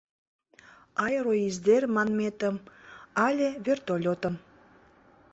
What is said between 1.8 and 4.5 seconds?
манметым але вертолётым?..